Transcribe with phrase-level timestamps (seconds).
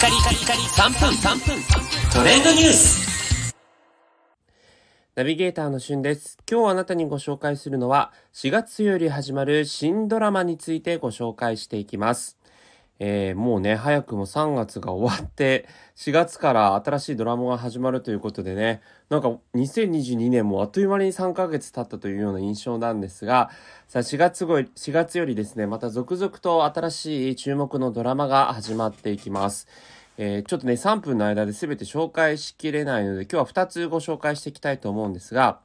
[0.00, 1.62] カリカリカリ3分3分
[2.10, 3.54] トレンドニュース
[5.14, 6.38] ナビゲーターのしゅんです。
[6.50, 12.40] 今日あなたにご紹介するのは4月より始まる新ドラマについてご紹介していきます。
[13.02, 15.66] えー、もうね、早くも3月が終わって、
[15.96, 23.50] 4月から新しいドラマが始まるということでね、なんか2022年もあっという間に3ヶ月経ったというような印象なんですが、
[23.88, 29.66] さあ4月後、4月よりですね、また続々と新しい注目のドラマが始まっていきます。
[30.22, 35.60] えーちょっとね、3分の間で全て紹介しきれないので、今日は2つご紹介していきたいと思うんですが、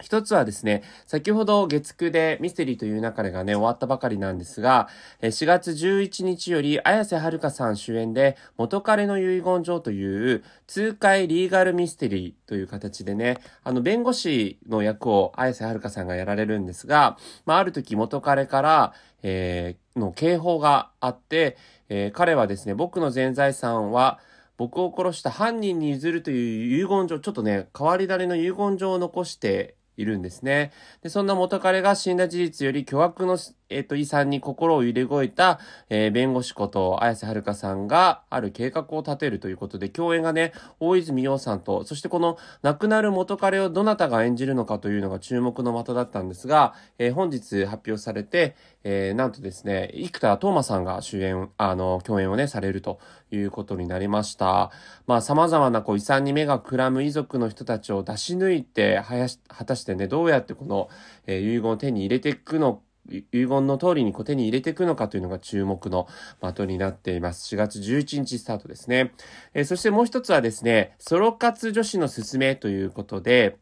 [0.00, 4.88] 一つはですね、先ほど月9でミステリーという流れがね、終わったばかりなんですが、
[5.22, 17.16] 4月11日より綾瀬はるかさん主演で、元彼の遺言状という痛快リーガルミステリーという形でね、あの、弁護士の役を綾瀬はるかさんがやられるんですが、
[17.46, 21.58] まあ、ある時元彼から、えーの警報があって、
[21.90, 24.18] えー彼はですね、僕の全財産は、
[24.56, 30.72] 僕を殺した犯人に譲るという遺言状、ちょっとね、変わり種の遺言状を残しているんですね。
[31.02, 33.38] で、そんな元彼が死んだ事実より巨額の、
[33.72, 52.98] えっ、と、遺産に心を揺れ動いた、えー弁護士こと綾瀬はるかさんがある計画を立てるということで、共演がね、大泉洋さんと、そしてこの亡くなる元彼をどなたが演じるのかというのが注目の的だったんですが、えー本日発表されて、えーなんとですね、生田斗真さんが主演、あの、共演をね、されると
[53.30, 54.70] いうことになりました。
[55.06, 60.88] まあ、様々なこう遺産に目がくらむ遺族の人たちを出し抜いて、はやし、果たしてね、どうやってこの、
[61.26, 66.06] えー遺言を手に入れていくのか遺言の通りにこう手に入れていくのかというのが注目の
[66.40, 67.54] 的になっています。
[67.54, 69.12] 4月11日スタートですね。
[69.54, 73.56] えーそしてもう一つはですね、ソロ活女子のすすめということで、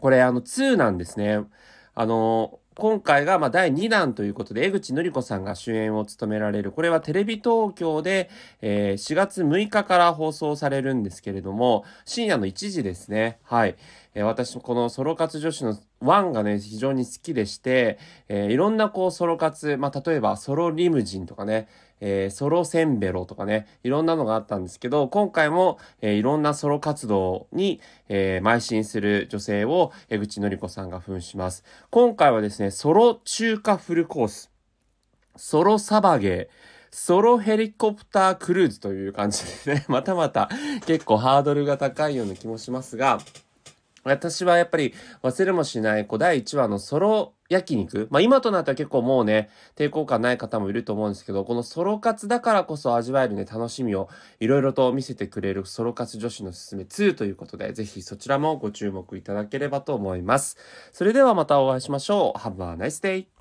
[0.00, 1.40] これあの2なんですね。
[1.94, 8.28] あの、今回がま第2弾ということで、江口のり子さんが主演を務められる、これはテレビ東京で、
[8.62, 13.38] え4月6日から放送されるんですけれども、深夜の1時ですね。
[13.44, 13.76] はい。
[14.14, 21.68] えー私、このソロ活女子の1がね、非常に好きでして、えーいろんなこうソロ活、まあ、例えばソロリムジンとかね、
[22.00, 31.64] えーソロセンベロとかね、いろんなのがあったんですけど、今回も、えーいろんなソロ活動に、えー邁進する女性を江口のり子さんが扮します。
[31.90, 34.50] 今回はですね、ソロ中華フルコース、
[35.36, 40.48] ソロサバゲー、ソロヘリコプタークルーズという感じでね、 またまた
[40.86, 43.18] 結構ハードルが高いような気もしますが、
[44.04, 48.08] 私はやっぱり忘れもしない、こう、第1話のソロ焼肉。
[48.10, 54.08] まあ今となっては結構もうね、抵抗感ない方もいると思うんですけど、このソロ活だからこそ味わえるね、楽しみを
[54.40, 60.56] いろいろと見せてくれるソロ活女子のすすめ2ということで、ぜひそちらもご注目いただければと思います。
[60.92, 62.38] それではまたお会いしましょう。
[62.38, 63.33] Have a nice day!